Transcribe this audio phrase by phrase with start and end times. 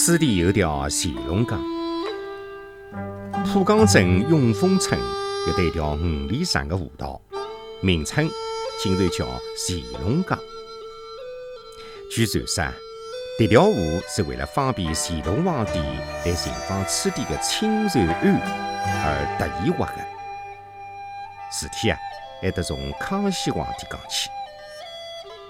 [0.00, 1.60] 此地有条乾隆江，
[3.44, 4.98] 浦江镇永丰村
[5.48, 7.20] 有一条五里长的河道，
[7.80, 8.30] 名称
[8.80, 9.26] 竟然叫
[9.56, 10.38] 乾隆江。
[12.12, 12.72] 据传说，
[13.40, 13.74] 这条河
[14.08, 15.80] 是为了方便乾隆皇帝
[16.24, 18.40] 来寻访此地的青瑞庵
[19.04, 20.06] 而特意挖的。
[21.50, 21.98] 事体啊，
[22.40, 24.30] 还得从康熙皇帝讲起。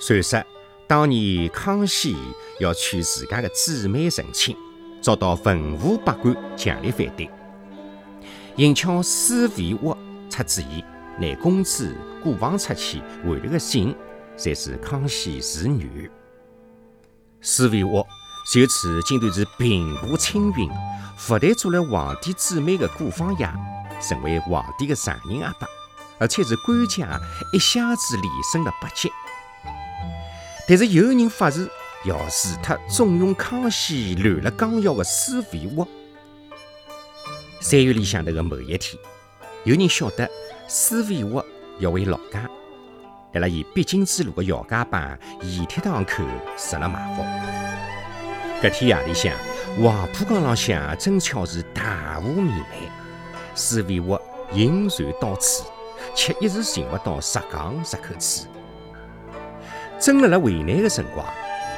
[0.00, 0.40] 传说
[0.86, 2.14] 当年康熙
[2.58, 4.56] 要娶自家的姊妹成亲，
[5.02, 7.30] 遭到文武百官强烈反对。
[8.56, 9.96] 银巧施肥沃
[10.30, 10.82] 出主意，
[11.18, 11.84] 拿公主
[12.22, 13.94] 过房出去回来的信，
[14.36, 16.10] 才是康熙侄女。
[17.40, 18.06] 施肥沃
[18.52, 20.70] 就此竟然是平步青云，
[21.28, 23.46] 不但做了皇帝姊妹的过房爷，
[24.00, 25.66] 成为皇帝的上人阿爸，
[26.18, 27.20] 而且是官家
[27.52, 29.10] 一下子连升了八级。
[30.68, 31.70] 但是有人发誓
[32.06, 35.86] 要除脱重用康熙乱了纲要的施肥沃。
[37.60, 38.96] 三月里向头的某一天，
[39.64, 40.30] 有人晓得
[40.68, 41.44] 施肥沃
[41.80, 42.48] 要回老家。
[43.34, 46.22] 在了伊必经之路的姚家浜盐铁塘口
[46.56, 47.22] 设了埋伏。
[48.62, 49.36] 搿天夜里向，
[49.82, 52.66] 黄浦江浪向正巧是大雾弥漫，
[53.54, 54.20] 施肥沃
[54.52, 55.64] 引船到此，
[56.14, 58.46] 却一时寻勿到石港入口处。
[59.98, 61.26] 正辣辣为难的辰光，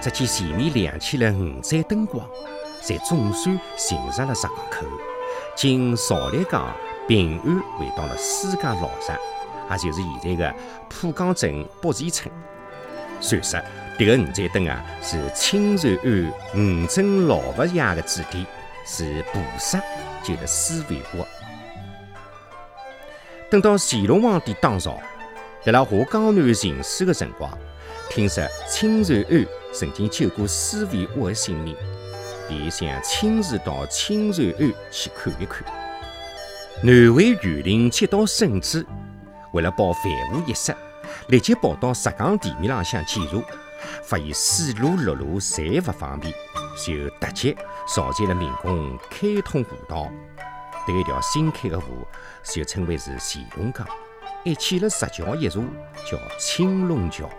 [0.00, 2.26] 只见前面亮起了五盏灯光，
[2.82, 4.86] 才总算寻着了石港口，
[5.54, 6.74] 经邵力江
[7.06, 9.18] 平安回到了私家老宅。
[9.70, 10.54] 也就是现在的
[10.88, 12.32] 浦江镇北前村。
[13.20, 13.60] 传说
[13.98, 18.44] 这个五盏灯啊，是清瑞庵五尊老佛爷的指点，
[18.86, 19.78] 是菩萨
[20.22, 21.28] 救了施肥沃。
[23.50, 24.98] 等到乾隆皇帝当朝，
[25.64, 27.50] 在辣下江南行驶的辰光，
[28.10, 31.76] 听说青瑞庵曾经救过施肥沃的性命，
[32.48, 35.62] 便想亲自到青瑞庵去看一看。
[36.82, 38.84] 南位园林接到圣旨。
[39.52, 39.96] 为了保万
[40.32, 40.74] 无一失，
[41.28, 43.42] 立即跑到石港地面浪向检查，
[44.02, 46.34] 发现水路、陆路侪勿方便，
[46.84, 47.56] 就特急
[47.94, 50.10] 召集了民工开通河道。
[50.84, 51.86] 这一条新开的河
[52.42, 53.86] 就称为是乾隆江，
[54.44, 55.62] 还建了石桥一座，
[56.10, 57.30] 叫青龙桥。